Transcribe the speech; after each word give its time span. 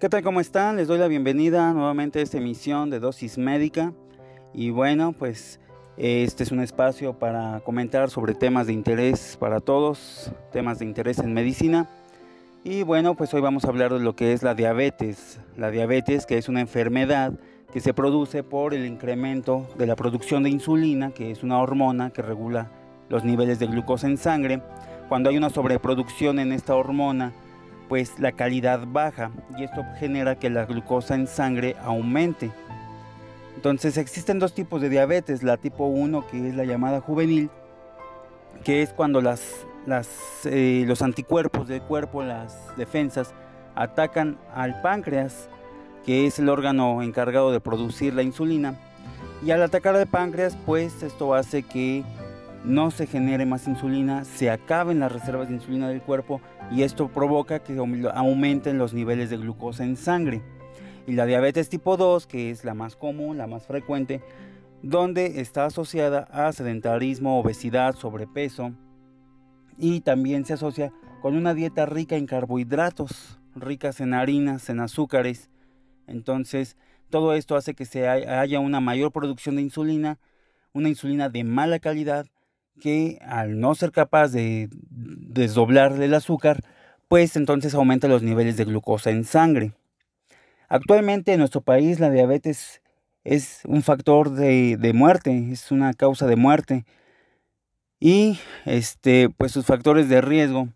¿Qué 0.00 0.08
tal? 0.08 0.22
¿Cómo 0.22 0.40
están? 0.40 0.76
Les 0.76 0.88
doy 0.88 0.96
la 0.96 1.08
bienvenida 1.08 1.74
nuevamente 1.74 2.20
a 2.20 2.22
esta 2.22 2.38
emisión 2.38 2.88
de 2.88 3.00
Dosis 3.00 3.36
Médica. 3.36 3.92
Y 4.54 4.70
bueno, 4.70 5.12
pues 5.12 5.60
este 5.98 6.42
es 6.42 6.52
un 6.52 6.60
espacio 6.60 7.18
para 7.18 7.60
comentar 7.66 8.08
sobre 8.08 8.34
temas 8.34 8.66
de 8.66 8.72
interés 8.72 9.36
para 9.38 9.60
todos, 9.60 10.32
temas 10.52 10.78
de 10.78 10.86
interés 10.86 11.18
en 11.18 11.34
medicina. 11.34 11.86
Y 12.64 12.82
bueno, 12.82 13.14
pues 13.14 13.34
hoy 13.34 13.42
vamos 13.42 13.66
a 13.66 13.68
hablar 13.68 13.92
de 13.92 14.00
lo 14.00 14.16
que 14.16 14.32
es 14.32 14.42
la 14.42 14.54
diabetes. 14.54 15.38
La 15.58 15.70
diabetes 15.70 16.24
que 16.24 16.38
es 16.38 16.48
una 16.48 16.62
enfermedad 16.62 17.34
que 17.70 17.80
se 17.80 17.92
produce 17.92 18.42
por 18.42 18.72
el 18.72 18.86
incremento 18.86 19.68
de 19.76 19.86
la 19.86 19.96
producción 19.96 20.42
de 20.42 20.48
insulina, 20.48 21.10
que 21.10 21.30
es 21.30 21.42
una 21.42 21.58
hormona 21.58 22.08
que 22.08 22.22
regula 22.22 22.70
los 23.10 23.22
niveles 23.22 23.58
de 23.58 23.66
glucosa 23.66 24.06
en 24.06 24.16
sangre. 24.16 24.62
Cuando 25.10 25.28
hay 25.28 25.36
una 25.36 25.50
sobreproducción 25.50 26.38
en 26.38 26.52
esta 26.52 26.74
hormona, 26.74 27.34
pues 27.90 28.20
la 28.20 28.30
calidad 28.30 28.86
baja 28.86 29.32
y 29.58 29.64
esto 29.64 29.84
genera 29.98 30.36
que 30.36 30.48
la 30.48 30.64
glucosa 30.64 31.16
en 31.16 31.26
sangre 31.26 31.74
aumente. 31.82 32.52
Entonces 33.56 33.96
existen 33.96 34.38
dos 34.38 34.54
tipos 34.54 34.80
de 34.80 34.88
diabetes, 34.88 35.42
la 35.42 35.56
tipo 35.56 35.86
1 35.86 36.24
que 36.28 36.50
es 36.50 36.54
la 36.54 36.64
llamada 36.64 37.00
juvenil, 37.00 37.50
que 38.62 38.82
es 38.82 38.92
cuando 38.92 39.20
las, 39.20 39.66
eh, 40.44 40.84
los 40.86 41.02
anticuerpos 41.02 41.66
del 41.66 41.82
cuerpo, 41.82 42.22
las 42.22 42.56
defensas, 42.76 43.34
atacan 43.74 44.38
al 44.54 44.80
páncreas, 44.82 45.48
que 46.06 46.28
es 46.28 46.38
el 46.38 46.48
órgano 46.48 47.02
encargado 47.02 47.50
de 47.50 47.58
producir 47.58 48.14
la 48.14 48.22
insulina. 48.22 48.76
Y 49.44 49.50
al 49.50 49.64
atacar 49.64 49.96
al 49.96 50.06
páncreas, 50.06 50.56
pues 50.64 51.02
esto 51.02 51.34
hace 51.34 51.64
que 51.64 52.04
no 52.62 52.92
se 52.92 53.08
genere 53.08 53.46
más 53.46 53.66
insulina, 53.66 54.24
se 54.24 54.48
acaben 54.48 55.00
las 55.00 55.10
reservas 55.10 55.48
de 55.48 55.54
insulina 55.54 55.88
del 55.88 56.02
cuerpo 56.02 56.40
y 56.70 56.82
esto 56.82 57.08
provoca 57.08 57.62
que 57.62 57.76
aumenten 58.14 58.78
los 58.78 58.94
niveles 58.94 59.30
de 59.30 59.36
glucosa 59.36 59.84
en 59.84 59.96
sangre. 59.96 60.42
Y 61.06 61.12
la 61.12 61.26
diabetes 61.26 61.68
tipo 61.68 61.96
2, 61.96 62.26
que 62.26 62.50
es 62.50 62.64
la 62.64 62.74
más 62.74 62.96
común, 62.96 63.38
la 63.38 63.46
más 63.46 63.66
frecuente, 63.66 64.22
donde 64.82 65.40
está 65.40 65.66
asociada 65.66 66.28
a 66.30 66.52
sedentarismo, 66.52 67.38
obesidad, 67.38 67.94
sobrepeso 67.96 68.72
y 69.78 70.00
también 70.00 70.44
se 70.44 70.52
asocia 70.52 70.92
con 71.22 71.36
una 71.36 71.54
dieta 71.54 71.86
rica 71.86 72.16
en 72.16 72.26
carbohidratos, 72.26 73.40
ricas 73.54 74.00
en 74.00 74.14
harinas, 74.14 74.68
en 74.68 74.80
azúcares. 74.80 75.50
Entonces, 76.06 76.76
todo 77.08 77.34
esto 77.34 77.56
hace 77.56 77.74
que 77.74 77.84
se 77.84 78.08
haya 78.08 78.60
una 78.60 78.80
mayor 78.80 79.10
producción 79.10 79.56
de 79.56 79.62
insulina, 79.62 80.18
una 80.72 80.88
insulina 80.88 81.28
de 81.28 81.44
mala 81.44 81.78
calidad 81.78 82.26
que 82.80 83.18
al 83.22 83.58
no 83.60 83.74
ser 83.74 83.90
capaz 83.90 84.28
de 84.28 84.70
desdoblar 85.32 86.00
el 86.00 86.14
azúcar, 86.14 86.60
pues 87.08 87.36
entonces 87.36 87.74
aumenta 87.74 88.08
los 88.08 88.22
niveles 88.22 88.56
de 88.56 88.64
glucosa 88.64 89.10
en 89.10 89.24
sangre. 89.24 89.72
Actualmente 90.68 91.32
en 91.32 91.38
nuestro 91.38 91.60
país 91.60 92.00
la 92.00 92.10
diabetes 92.10 92.82
es 93.24 93.60
un 93.66 93.82
factor 93.82 94.30
de, 94.30 94.92
muerte, 94.94 95.50
es 95.50 95.70
una 95.70 95.92
causa 95.94 96.26
de 96.26 96.36
muerte. 96.36 96.84
Y 97.98 98.38
este, 98.64 99.28
pues 99.28 99.52
sus 99.52 99.66
factores 99.66 100.08
de 100.08 100.20
riesgo 100.20 100.68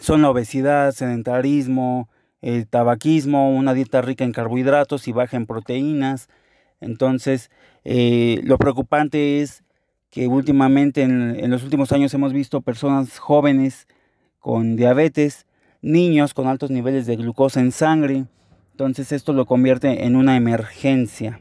son 0.00 0.22
la 0.22 0.30
obesidad, 0.30 0.92
sedentarismo, 0.92 2.08
el 2.42 2.66
tabaquismo, 2.66 3.54
una 3.54 3.72
dieta 3.72 4.02
rica 4.02 4.24
en 4.24 4.32
carbohidratos 4.32 5.08
y 5.08 5.12
baja 5.12 5.36
en 5.36 5.46
proteínas. 5.46 6.28
Entonces, 6.80 7.50
eh, 7.84 8.40
lo 8.44 8.58
preocupante 8.58 9.40
es 9.40 9.63
que 10.14 10.28
últimamente 10.28 11.02
en, 11.02 11.50
los 11.50 11.64
últimos 11.64 11.90
años 11.90 12.14
hemos 12.14 12.32
visto 12.32 12.60
personas 12.60 13.18
jóvenes 13.18 13.88
con 14.38 14.76
diabetes, 14.76 15.44
niños 15.82 16.34
con 16.34 16.46
altos 16.46 16.70
niveles 16.70 17.06
de 17.06 17.16
glucosa 17.16 17.58
en 17.58 17.72
sangre. 17.72 18.26
Entonces 18.70 19.10
esto 19.10 19.32
lo 19.32 19.44
convierte 19.44 20.04
en 20.04 20.14
una 20.14 20.36
emergencia. 20.36 21.40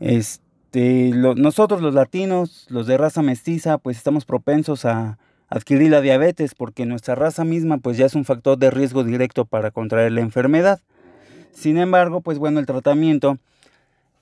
Este, 0.00 1.12
nosotros 1.14 1.80
los 1.82 1.94
latinos, 1.94 2.66
los 2.68 2.88
de 2.88 2.98
raza 2.98 3.22
mestiza, 3.22 3.78
pues 3.78 3.96
estamos 3.96 4.24
propensos 4.24 4.84
a 4.84 5.16
adquirir 5.48 5.92
la 5.92 6.00
diabetes 6.00 6.52
porque 6.52 6.84
nuestra 6.84 7.14
raza 7.14 7.44
misma 7.44 7.78
pues 7.78 7.96
ya 7.96 8.06
es 8.06 8.16
un 8.16 8.24
factor 8.24 8.58
de 8.58 8.72
riesgo 8.72 9.04
directo 9.04 9.44
para 9.44 9.70
contraer 9.70 10.10
la 10.10 10.22
enfermedad. 10.22 10.80
Sin 11.52 11.78
embargo, 11.78 12.22
pues 12.22 12.40
bueno, 12.40 12.58
el 12.58 12.66
tratamiento 12.66 13.38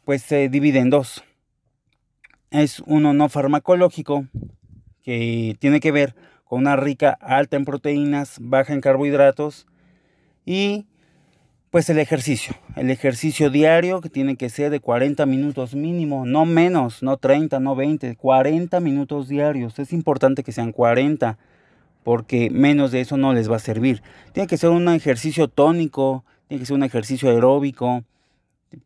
pues 0.04 0.20
se 0.20 0.50
divide 0.50 0.81
en 0.81 0.91
dos 0.91 1.25
es 2.62 2.81
uno 2.87 3.12
no 3.12 3.28
farmacológico 3.28 4.26
que 5.03 5.56
tiene 5.59 5.81
que 5.81 5.91
ver 5.91 6.15
con 6.44 6.60
una 6.60 6.76
rica 6.76 7.19
alta 7.20 7.56
en 7.56 7.65
proteínas, 7.65 8.37
baja 8.41 8.72
en 8.72 8.81
carbohidratos 8.81 9.66
y 10.47 10.87
pues 11.70 11.91
el 11.91 11.98
ejercicio, 11.98 12.54
el 12.76 12.91
ejercicio 12.91 13.50
diario 13.50 14.00
que 14.00 14.09
tiene 14.09 14.37
que 14.37 14.50
ser 14.50 14.70
de 14.70 14.78
40 14.78 15.26
minutos 15.26 15.75
mínimo, 15.75 16.25
no 16.26 16.47
menos, 16.47 17.03
no 17.03 17.16
30, 17.16 17.59
no 17.59 17.75
20, 17.75 18.14
40 18.14 18.78
minutos 18.78 19.26
diarios. 19.26 19.81
Es 19.81 19.93
importante 19.93 20.44
que 20.44 20.53
sean 20.53 20.70
40 20.70 21.37
porque 22.04 22.50
menos 22.50 22.93
de 22.93 23.00
eso 23.00 23.16
no 23.16 23.32
les 23.32 23.50
va 23.50 23.56
a 23.56 23.59
servir. 23.59 24.00
Tiene 24.32 24.47
que 24.47 24.59
ser 24.59 24.70
un 24.70 24.88
ejercicio 24.91 25.48
tónico, 25.48 26.25
tiene 26.47 26.60
que 26.60 26.66
ser 26.66 26.76
un 26.76 26.84
ejercicio 26.84 27.31
aeróbico, 27.31 28.04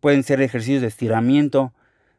pueden 0.00 0.22
ser 0.22 0.40
ejercicios 0.40 0.80
de 0.80 0.88
estiramiento, 0.88 1.74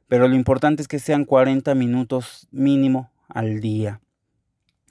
pero 0.09 0.27
lo 0.27 0.35
importante 0.35 0.81
es 0.81 0.87
que 0.87 0.99
sean 0.99 1.23
40 1.23 1.73
minutos 1.75 2.47
mínimo 2.51 3.11
al 3.29 3.61
día. 3.61 4.01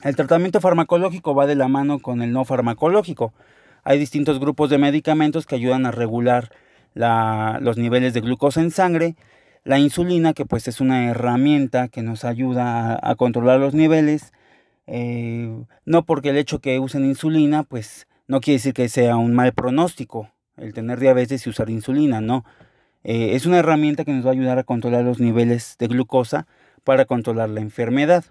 El 0.02 0.14
tratamiento 0.14 0.60
farmacológico 0.60 1.34
va 1.34 1.46
de 1.46 1.56
la 1.56 1.68
mano 1.68 1.98
con 1.98 2.22
el 2.22 2.32
no 2.32 2.44
farmacológico. 2.44 3.34
Hay 3.82 3.98
distintos 3.98 4.38
grupos 4.38 4.70
de 4.70 4.78
medicamentos 4.78 5.44
que 5.44 5.56
ayudan 5.56 5.86
a 5.86 5.90
regular 5.90 6.50
los 6.94 7.76
niveles 7.76 8.14
de 8.14 8.20
glucosa 8.20 8.60
en 8.60 8.70
sangre. 8.70 9.16
La 9.64 9.80
insulina, 9.80 10.34
que 10.34 10.46
pues 10.46 10.68
es 10.68 10.80
una 10.80 11.10
herramienta 11.10 11.88
que 11.88 12.02
nos 12.02 12.24
ayuda 12.24 12.98
a, 13.02 13.16
controlar 13.16 13.58
los 13.58 13.74
niveles. 13.74 14.32
Eh, 14.86 15.52
no 15.84 16.06
porque 16.06 16.30
el 16.30 16.38
hecho 16.38 16.60
que 16.60 16.78
usen 16.78 17.04
insulina, 17.04 17.64
pues 17.64 18.06
no 18.28 18.40
quiere 18.40 18.58
decir 18.58 18.72
que 18.72 18.88
sea 18.88 19.16
un 19.16 19.34
mal 19.34 19.52
pronóstico 19.52 20.30
el 20.56 20.72
tener 20.72 21.00
diabetes 21.00 21.46
y 21.46 21.50
usar 21.50 21.70
insulina, 21.70 22.20
no. 22.20 22.44
Eh, 23.10 23.34
es 23.34 23.46
una 23.46 23.60
herramienta 23.60 24.04
que 24.04 24.12
nos 24.12 24.26
va 24.26 24.28
a 24.28 24.32
ayudar 24.34 24.58
a 24.58 24.64
controlar 24.64 25.02
los 25.02 25.18
niveles 25.18 25.76
de 25.78 25.86
glucosa 25.86 26.46
para 26.84 27.06
controlar 27.06 27.48
la 27.48 27.62
enfermedad. 27.62 28.26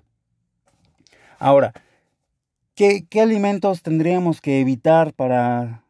Ahora, 1.40 1.74
¿qué, 2.76 3.08
alimentos 3.20 3.82
tendríamos 3.82 4.40
que 4.40 4.62
evitar 4.62 5.14
para 5.14 5.82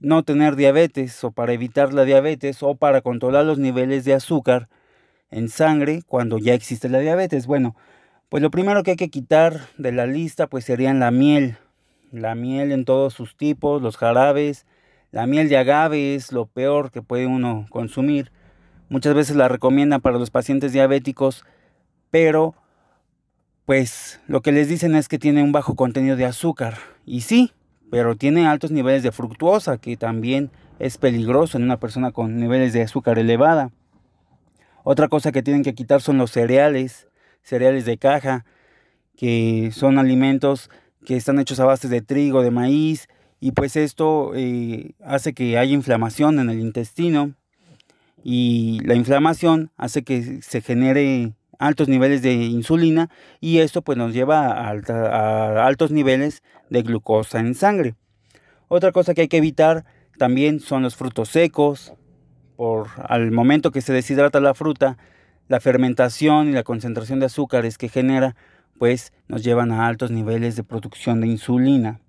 no 0.00 0.22
tener 0.22 0.56
diabetes 0.56 1.22
o 1.22 1.32
para 1.32 1.52
evitar 1.52 1.92
la 1.92 2.06
diabetes 2.06 2.62
o 2.62 2.76
para 2.76 3.02
controlar 3.02 3.44
los 3.44 3.58
niveles 3.58 4.06
de 4.06 4.14
azúcar 4.14 4.70
en 5.30 5.50
sangre 5.50 6.00
cuando 6.06 6.38
ya 6.38 6.54
existe 6.54 6.88
la 6.88 7.00
diabetes? 7.00 7.46
Bueno, 7.46 7.76
pues 8.30 8.42
lo 8.42 8.50
primero 8.50 8.82
que 8.84 8.92
hay 8.92 8.96
que 8.96 9.10
quitar 9.10 9.68
de 9.76 9.92
la 9.92 10.06
lista 10.06 10.46
pues 10.46 10.64
serían 10.64 10.98
la 10.98 11.10
miel, 11.10 11.58
la 12.10 12.34
miel 12.34 12.72
en 12.72 12.86
todos 12.86 13.12
sus 13.12 13.36
tipos, 13.36 13.82
los 13.82 13.98
jarabes, 13.98 14.64
la 15.14 15.28
miel 15.28 15.48
de 15.48 15.56
agave 15.56 16.16
es 16.16 16.32
lo 16.32 16.46
peor 16.46 16.90
que 16.90 17.00
puede 17.00 17.28
uno 17.28 17.66
consumir. 17.70 18.32
Muchas 18.88 19.14
veces 19.14 19.36
la 19.36 19.46
recomiendan 19.46 20.00
para 20.00 20.18
los 20.18 20.32
pacientes 20.32 20.72
diabéticos, 20.72 21.44
pero 22.10 22.56
pues 23.64 24.20
lo 24.26 24.42
que 24.42 24.50
les 24.50 24.68
dicen 24.68 24.96
es 24.96 25.06
que 25.06 25.20
tiene 25.20 25.44
un 25.44 25.52
bajo 25.52 25.76
contenido 25.76 26.16
de 26.16 26.24
azúcar. 26.24 26.78
Y 27.06 27.20
sí, 27.20 27.52
pero 27.92 28.16
tiene 28.16 28.48
altos 28.48 28.72
niveles 28.72 29.04
de 29.04 29.12
fructuosa, 29.12 29.78
que 29.78 29.96
también 29.96 30.50
es 30.80 30.98
peligroso 30.98 31.58
en 31.58 31.62
una 31.62 31.78
persona 31.78 32.10
con 32.10 32.36
niveles 32.36 32.72
de 32.72 32.82
azúcar 32.82 33.16
elevada. 33.20 33.70
Otra 34.82 35.06
cosa 35.06 35.30
que 35.30 35.44
tienen 35.44 35.62
que 35.62 35.76
quitar 35.76 36.02
son 36.02 36.18
los 36.18 36.32
cereales, 36.32 37.06
cereales 37.40 37.84
de 37.84 37.98
caja, 37.98 38.44
que 39.16 39.70
son 39.72 40.00
alimentos 40.00 40.70
que 41.06 41.14
están 41.14 41.38
hechos 41.38 41.60
a 41.60 41.66
base 41.66 41.86
de 41.86 42.02
trigo, 42.02 42.42
de 42.42 42.50
maíz, 42.50 43.08
y 43.40 43.52
pues 43.52 43.76
esto 43.76 44.32
eh, 44.34 44.94
hace 45.04 45.34
que 45.34 45.58
haya 45.58 45.72
inflamación 45.72 46.38
en 46.38 46.50
el 46.50 46.60
intestino 46.60 47.34
y 48.22 48.80
la 48.84 48.94
inflamación 48.94 49.70
hace 49.76 50.02
que 50.02 50.40
se 50.42 50.60
genere 50.60 51.32
altos 51.58 51.88
niveles 51.88 52.22
de 52.22 52.32
insulina 52.32 53.10
y 53.40 53.58
esto 53.58 53.82
pues 53.82 53.98
nos 53.98 54.14
lleva 54.14 54.48
a, 54.52 54.70
a 54.70 55.66
altos 55.66 55.90
niveles 55.90 56.42
de 56.70 56.82
glucosa 56.82 57.40
en 57.40 57.54
sangre. 57.54 57.94
Otra 58.68 58.92
cosa 58.92 59.14
que 59.14 59.22
hay 59.22 59.28
que 59.28 59.36
evitar 59.36 59.84
también 60.18 60.60
son 60.60 60.82
los 60.82 60.96
frutos 60.96 61.28
secos. 61.28 61.92
Por 62.56 62.88
al 63.08 63.32
momento 63.32 63.72
que 63.72 63.80
se 63.80 63.92
deshidrata 63.92 64.40
la 64.40 64.54
fruta, 64.54 64.96
la 65.48 65.60
fermentación 65.60 66.48
y 66.48 66.52
la 66.52 66.62
concentración 66.62 67.20
de 67.20 67.26
azúcares 67.26 67.78
que 67.78 67.88
genera 67.88 68.36
pues 68.78 69.12
nos 69.28 69.44
llevan 69.44 69.72
a 69.72 69.86
altos 69.86 70.10
niveles 70.10 70.56
de 70.56 70.64
producción 70.64 71.20
de 71.20 71.28
insulina. 71.28 72.00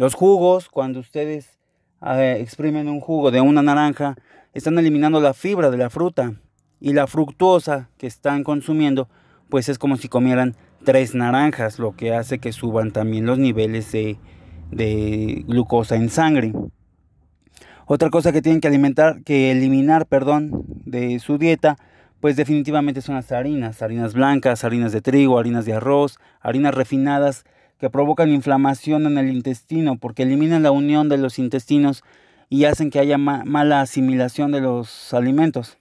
Los 0.00 0.14
jugos, 0.14 0.70
cuando 0.70 0.98
ustedes 0.98 1.58
exprimen 2.00 2.88
un 2.88 3.00
jugo 3.00 3.30
de 3.30 3.42
una 3.42 3.60
naranja, 3.60 4.16
están 4.54 4.78
eliminando 4.78 5.20
la 5.20 5.34
fibra 5.34 5.70
de 5.70 5.76
la 5.76 5.90
fruta 5.90 6.40
y 6.80 6.94
la 6.94 7.06
fructuosa 7.06 7.90
que 7.98 8.06
están 8.06 8.42
consumiendo, 8.42 9.10
pues 9.50 9.68
es 9.68 9.78
como 9.78 9.98
si 9.98 10.08
comieran 10.08 10.56
tres 10.86 11.14
naranjas, 11.14 11.78
lo 11.78 11.96
que 11.96 12.14
hace 12.14 12.38
que 12.38 12.52
suban 12.52 12.92
también 12.92 13.26
los 13.26 13.38
niveles 13.38 13.92
de, 13.92 14.16
de 14.70 15.44
glucosa 15.46 15.96
en 15.96 16.08
sangre. 16.08 16.54
Otra 17.84 18.08
cosa 18.08 18.32
que 18.32 18.40
tienen 18.40 18.62
que 18.62 18.68
alimentar, 18.68 19.22
que 19.22 19.50
eliminar, 19.50 20.06
perdón, 20.06 20.64
de 20.86 21.18
su 21.18 21.36
dieta, 21.36 21.76
pues 22.20 22.36
definitivamente 22.36 23.02
son 23.02 23.16
las 23.16 23.32
harinas, 23.32 23.82
harinas 23.82 24.14
blancas, 24.14 24.64
harinas 24.64 24.92
de 24.92 25.02
trigo, 25.02 25.38
harinas 25.38 25.66
de 25.66 25.74
arroz, 25.74 26.18
harinas 26.40 26.74
refinadas 26.74 27.44
que 27.80 27.90
provocan 27.90 28.30
inflamación 28.30 29.06
en 29.06 29.16
el 29.16 29.30
intestino 29.30 29.96
porque 29.96 30.24
eliminan 30.24 30.62
la 30.62 30.70
unión 30.70 31.08
de 31.08 31.16
los 31.16 31.38
intestinos 31.38 32.04
y 32.50 32.64
hacen 32.64 32.90
que 32.90 32.98
haya 32.98 33.16
mala 33.16 33.80
asimilación 33.80 34.52
de 34.52 34.60
los 34.60 35.14
alimentos. 35.14 35.78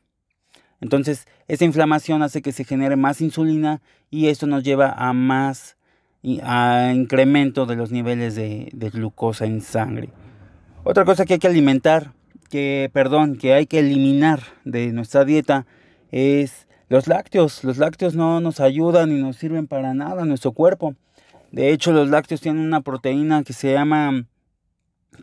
Entonces, 0.82 1.28
esa 1.50 1.66
inflamación 1.66 2.22
hace 2.24 2.42
que 2.42 2.54
se 2.54 2.64
genere 2.64 2.96
más 2.96 3.20
insulina 3.20 3.82
y 4.10 4.28
esto 4.28 4.48
nos 4.48 4.64
lleva 4.64 4.92
a 4.92 5.12
más 5.14 5.76
a 6.44 6.92
incremento 6.94 7.66
de 7.66 7.76
los 7.76 7.92
niveles 7.92 8.36
de, 8.36 8.72
glucosa 8.94 9.46
en 9.46 9.62
sangre. 9.62 10.10
Otra 10.84 11.06
cosa 11.06 11.26
que 11.26 11.34
hay 11.34 11.40
que 11.40 11.48
alimentar, 11.48 12.14
que 12.50 12.90
perdón, 12.94 13.36
que 13.36 13.54
hay 13.54 13.66
que 13.66 13.80
eliminar 13.80 14.42
de 14.64 14.92
nuestra 14.92 15.26
dieta 15.26 15.66
es 16.12 16.68
los 16.88 17.08
lácteos. 17.08 17.64
Los 17.64 17.78
lácteos 17.78 18.16
no 18.16 18.40
nos 18.42 18.60
ayudan 18.60 19.10
ni 19.10 19.22
nos 19.22 19.36
sirven 19.36 19.68
para 19.68 19.94
nada 19.94 20.24
a 20.24 20.26
nuestro 20.26 20.54
cuerpo. 20.54 20.96
De 21.52 21.72
hecho, 21.72 21.92
los 21.92 22.10
lácteos 22.10 22.42
tienen 22.42 22.64
una 22.64 22.82
proteína 22.82 23.44
que 23.44 23.54
se 23.54 23.74
llama 23.74 24.26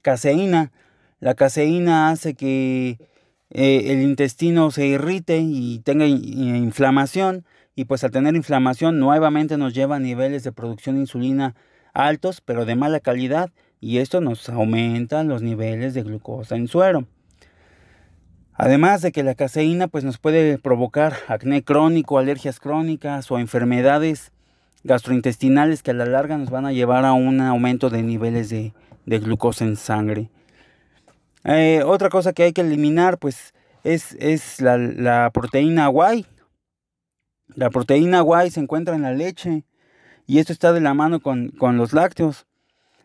caseína. 0.03 0.73
La 1.21 1.35
caseína 1.35 2.11
hace 2.11 2.35
que 2.35 2.99
eh, 3.51 3.93
el 3.93 4.03
intestino 4.03 4.71
se 4.71 4.87
irrite 4.87 5.39
y 5.39 5.79
tenga 5.81 6.07
inflamación 6.07 7.45
y 7.75 7.85
pues 7.85 8.03
al 8.03 8.11
tener 8.11 8.35
inflamación 8.35 8.99
nuevamente 8.99 9.57
nos 9.57 9.73
lleva 9.73 9.97
a 9.97 10.01
niveles 10.01 10.43
de 10.43 10.53
producción 10.53 10.97
de 10.97 11.03
insulina 11.03 11.55
altos 11.93 12.41
pero 12.41 12.65
de 12.65 12.75
mala 12.75 13.01
calidad 13.01 13.51
y 13.81 13.99
esto 13.99 14.21
nos 14.21 14.49
aumenta 14.49 15.23
los 15.23 15.43
niveles 15.43 15.95
de 15.95 16.03
glucosa 16.03 16.57
en 16.57 16.67
suero. 16.67 17.07
Además 18.53 19.03
de 19.03 19.13
que 19.13 19.23
la 19.23 19.35
caseína 19.35 19.87
pues 19.87 20.03
nos 20.03 20.19
puede 20.19 20.59
provocar 20.59 21.15
acné 21.29 21.63
crónico, 21.63 22.19
alergias 22.19 22.59
crónicas 22.59 23.31
o 23.31 23.39
enfermedades 23.39 24.33
gastrointestinales 24.85 25.83
que 25.83 25.91
a 25.91 25.95
la 25.95 26.07
larga 26.07 26.39
nos 26.39 26.51
van 26.51 26.67
a 26.67 26.73
llevar 26.73 27.05
a 27.05 27.13
un 27.13 27.41
aumento 27.41 27.91
de 27.91 28.03
niveles 28.03 28.51
de, 28.51 28.73
glucosa 29.05 29.65
en 29.65 29.77
sangre. 29.77 30.31
Eh, 31.45 31.83
otra 31.85 32.09
cosa 32.09 32.33
que 32.33 32.43
hay 32.43 32.53
que 32.53 32.63
eliminar 32.63 33.19
pues 33.19 33.55
es, 33.85 34.17
es 34.19 34.61
la, 34.61 34.77
la, 34.77 35.31
proteína 35.31 35.87
guay. 35.89 36.27
La 37.55 37.71
proteína 37.71 38.21
guay 38.21 38.51
se 38.51 38.61
encuentra 38.61 38.97
en 38.97 39.03
la 39.03 39.13
leche 39.13 39.65
y 40.27 40.39
esto 40.39 40.53
está 40.53 40.73
de 40.73 40.81
la 40.81 40.95
mano 40.95 41.21
con, 41.21 41.51
con 41.51 41.77
los 41.77 41.93
lácteos. 41.93 42.47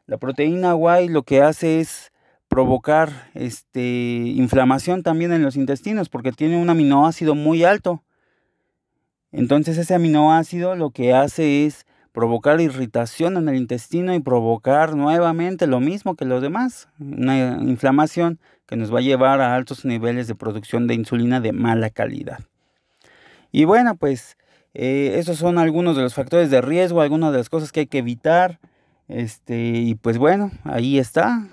La 0.07 0.17
proteína 0.17 0.73
guay 0.73 1.07
lo 1.07 1.23
que 1.23 1.41
hace 1.41 1.79
es 1.79 2.11
provocar 2.51 3.29
este, 3.33 3.79
inflamación 3.79 5.03
también 5.03 5.31
en 5.31 5.41
los 5.41 5.55
intestinos 5.55 6.09
porque 6.09 6.33
tiene 6.33 6.57
un 6.57 6.69
aminoácido 6.69 7.33
muy 7.33 7.63
alto. 7.63 8.03
Entonces 9.31 9.77
ese 9.77 9.95
aminoácido 9.95 10.75
lo 10.75 10.91
que 10.91 11.13
hace 11.13 11.65
es 11.65 11.85
provocar 12.11 12.59
irritación 12.59 13.37
en 13.37 13.47
el 13.47 13.55
intestino 13.55 14.13
y 14.13 14.19
provocar 14.19 14.95
nuevamente 14.95 15.67
lo 15.67 15.79
mismo 15.79 16.15
que 16.15 16.25
los 16.25 16.41
demás, 16.41 16.89
una 16.99 17.57
inflamación 17.61 18.39
que 18.65 18.75
nos 18.75 18.93
va 18.93 18.99
a 18.99 19.03
llevar 19.03 19.41
a 19.41 19.55
altos 19.55 19.85
niveles 19.85 20.27
de 20.27 20.35
producción 20.35 20.87
de 20.87 20.95
insulina 20.95 21.39
de 21.39 21.53
mala 21.53 21.89
calidad. 21.89 22.39
Y 23.51 23.65
bueno, 23.65 23.95
pues 23.95 24.37
eh, 24.73 25.15
esos 25.17 25.37
son 25.37 25.57
algunos 25.57 25.95
de 25.95 26.03
los 26.03 26.13
factores 26.13 26.49
de 26.49 26.61
riesgo, 26.61 27.01
algunas 27.01 27.31
de 27.31 27.39
las 27.39 27.49
cosas 27.49 27.71
que 27.71 27.81
hay 27.81 27.87
que 27.87 27.99
evitar. 27.99 28.59
Este, 29.07 29.57
y 29.57 29.95
pues 29.95 30.17
bueno, 30.17 30.51
ahí 30.63 30.99
está. 30.99 31.47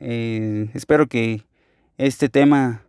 Eh, 0.00 0.70
espero 0.74 1.06
que 1.06 1.44
este 1.96 2.28
tema 2.28 2.82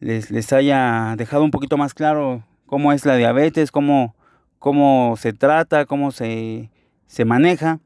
les, 0.00 0.30
les, 0.30 0.52
haya 0.52 1.14
dejado 1.16 1.44
un 1.44 1.50
poquito 1.50 1.76
más 1.76 1.92
claro 1.94 2.42
cómo 2.70 2.92
es 2.92 3.04
la 3.04 3.16
diabetes, 3.16 3.72
cómo, 3.72 4.14
cómo 4.60 5.16
se 5.18 5.32
trata, 5.32 5.86
cómo 5.86 6.12
se, 6.12 6.70
se 7.08 7.24
maneja. 7.24 7.80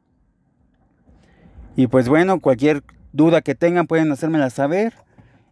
Y 1.75 1.87
pues 1.87 2.07
bueno, 2.07 2.39
cualquier 2.39 2.85
duda 3.11 3.41
que 3.41 3.55
tengan 3.55 3.87
pueden 3.87 4.13
hacérmela 4.13 4.51
saber. 4.51 4.93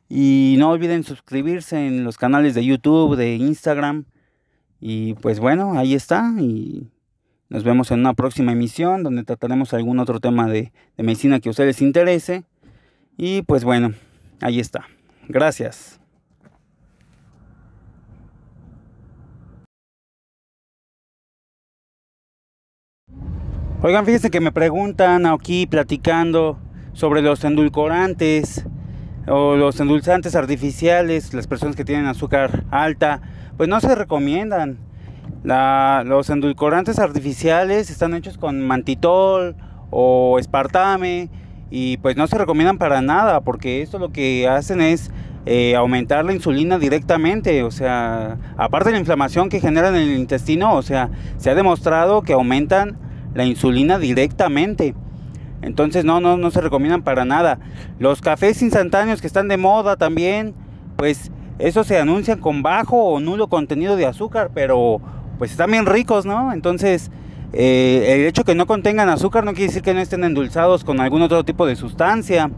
Y 0.07 0.57
no 0.59 0.69
olviden 0.69 1.03
suscribirse 1.03 1.87
en 1.87 2.05
los 2.05 2.19
canales 2.19 2.55
de 2.55 2.67
YouTube, 2.67 3.17
de 3.17 3.37
Instagram. 3.37 4.05
Y 4.81 5.15
pues 5.15 5.41
bueno, 5.41 5.79
ahí 5.79 5.95
está. 5.95 6.35
Y 6.39 6.91
nos 7.49 7.65
vemos 7.65 7.91
en 7.91 8.01
una 8.01 8.13
próxima 8.13 8.53
emisión 8.53 9.03
donde 9.03 9.25
trataremos 9.25 9.73
algún 9.73 9.99
otro 9.99 10.21
tema 10.21 10.47
de, 10.47 10.75
de 10.99 11.03
medicina 11.03 11.41
que 11.41 11.49
a 11.49 11.53
ustedes 11.53 11.77
les 11.77 11.83
interese. 11.83 12.45
Y 13.17 13.41
pues 13.41 13.65
bueno, 13.65 13.95
ahí 14.43 14.61
está. 14.61 14.85
Gracias. 15.27 16.02
Oigan, 23.85 24.05
fíjense 24.07 24.31
que 24.31 24.39
me 24.39 24.53
preguntan 24.53 25.27
aquí 25.27 25.67
platicando 25.67 26.57
sobre 26.93 27.21
los 27.21 27.43
endulcorantes 27.43 28.65
o 29.27 29.57
los 29.57 29.81
endulzantes 29.81 30.37
artificiales, 30.37 31.35
las 31.35 31.49
personas 31.49 31.75
que 31.75 31.85
tienen 31.85 32.07
azúcar 32.07 32.63
alta, 32.71 33.23
pues 33.57 33.69
no 33.69 33.81
se 33.81 33.97
recomiendan. 33.97 34.79
los 35.43 36.31
endulcorantes 36.31 37.01
artificiales 37.01 37.91
están 37.91 38.15
hechos 38.15 38.39
con 38.39 38.61
mantitol 38.61 39.57
o 39.91 40.39
espartame 40.39 41.29
y 41.69 41.97
pues 41.97 42.17
no 42.17 42.29
se 42.29 42.39
recomiendan 42.39 42.79
para 42.79 43.03
nada 43.03 43.41
porque 43.41 43.83
esto 43.83 43.99
lo 43.99 44.13
que 44.13 44.47
hacen 44.47 44.81
es 44.81 45.11
eh, 45.45 45.75
aumentar 45.75 46.25
la 46.25 46.33
insulina 46.33 46.79
directamente, 46.79 47.65
o 47.65 47.73
sea, 47.73 48.39
aparte 48.57 48.91
de 48.91 48.93
la 48.93 49.01
inflamación 49.01 49.49
que 49.49 49.59
generan 49.59 49.97
en 49.97 50.03
el 50.03 50.19
intestino, 50.21 50.73
o 50.77 50.83
sea, 50.83 51.11
se 51.37 51.51
ha 51.51 51.57
demostrado 51.57 52.23
que 52.23 52.33
aumentan 52.33 53.11
la 53.35 53.45
insulina 53.45 53.99
directamente. 53.99 54.95
Entonces 55.63 56.05
no, 56.05 56.21
no, 56.21 56.37
no 56.37 56.51
se 56.51 56.61
recomiendan 56.61 57.03
para 57.03 57.25
nada. 57.25 57.59
Los 57.99 58.21
cafés 58.21 58.63
instantáneos 58.63 59.21
que 59.21 59.27
están 59.27 59.49
de 59.49 59.57
moda 59.57 59.97
también, 59.97 60.55
pues 60.97 61.31
esos 61.59 61.87
se 61.87 61.99
anuncian 61.99 62.41
con 62.41 62.63
bajo 62.63 62.97
o 62.97 63.21
nulo 63.21 63.49
contenido 63.49 63.97
de 63.97 64.07
azúcar, 64.07 64.51
pero 64.53 65.01
pues 65.39 65.53
están 65.53 65.71
bien 65.71 65.87
ricos, 65.87 66.27
¿no? 66.27 66.53
Entonces 66.53 67.11
eh, 67.53 68.15
el 68.15 68.27
hecho 68.27 68.45
que 68.45 68.55
no 68.55 68.67
contengan 68.67 69.09
azúcar 69.11 69.45
no 69.45 69.53
quiere 69.53 69.67
decir 69.67 69.83
que 69.83 69.93
no 69.93 70.01
estén 70.01 70.25
endulzados 70.25 70.85
con 70.85 71.01
algún 71.01 71.23
otro 71.23 71.45
tipo 71.45 71.67
de 71.67 71.77
sustancia. 71.77 72.51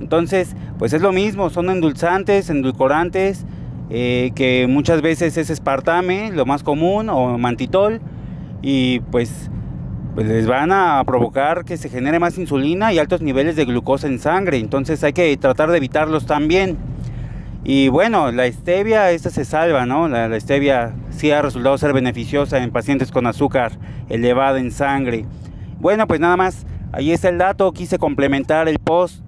Entonces, 0.00 0.54
pues 0.78 0.92
es 0.92 1.02
lo 1.02 1.12
mismo, 1.12 1.50
son 1.50 1.70
endulzantes, 1.70 2.50
endulcorantes, 2.50 3.44
eh, 3.90 4.30
que 4.34 4.66
muchas 4.68 5.00
veces 5.00 5.36
es 5.36 5.50
espartame, 5.50 6.30
lo 6.32 6.44
más 6.44 6.62
común, 6.62 7.08
o 7.08 7.38
mantitol, 7.38 8.00
y 8.62 9.00
pues, 9.10 9.30
pues 9.40 9.50
les 10.24 10.46
van 10.46 10.72
a 10.72 11.02
provocar 11.04 11.64
que 11.64 11.76
se 11.76 11.88
genere 11.88 12.18
más 12.18 12.38
insulina 12.38 12.92
y 12.92 12.98
altos 12.98 13.20
niveles 13.20 13.56
de 13.56 13.64
glucosa 13.64 14.06
en 14.06 14.18
sangre. 14.18 14.58
Entonces 14.58 15.04
hay 15.04 15.12
que 15.12 15.36
tratar 15.36 15.70
de 15.70 15.76
evitarlos 15.76 16.26
también. 16.26 16.78
Y 17.64 17.88
bueno, 17.88 18.30
la 18.30 18.50
stevia, 18.50 19.10
esta 19.10 19.28
se 19.30 19.44
salva, 19.44 19.86
¿no? 19.86 20.08
La, 20.08 20.38
stevia 20.38 20.94
sí 21.10 21.32
ha 21.32 21.42
resultado 21.42 21.76
ser 21.78 21.92
beneficiosa 21.92 22.62
en 22.62 22.70
pacientes 22.70 23.10
con 23.10 23.26
azúcar 23.26 23.72
elevada 24.08 24.60
en 24.60 24.70
sangre. 24.70 25.26
Bueno, 25.80 26.06
pues 26.06 26.20
nada 26.20 26.36
más, 26.36 26.64
ahí 26.92 27.10
está 27.10 27.28
el 27.28 27.38
dato, 27.38 27.72
quise 27.72 27.98
complementar 27.98 28.68
el 28.68 28.78
post 28.78 29.20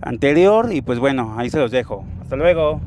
anterior 0.00 0.72
y 0.72 0.80
pues 0.80 0.98
bueno, 0.98 1.34
ahí 1.36 1.50
se 1.50 1.58
los 1.58 1.70
dejo. 1.70 2.04
Hasta 2.22 2.36
luego. 2.36 2.80